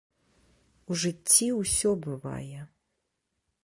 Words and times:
У 0.89 0.97
жыцці 1.03 1.47
ўсё 1.61 1.89
бывае. 2.09 2.59